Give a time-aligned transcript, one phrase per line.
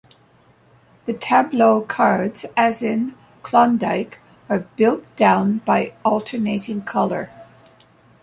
[1.05, 3.13] The tableau cards, as in
[3.43, 4.17] Klondike,
[4.49, 7.29] are built down by alternating color.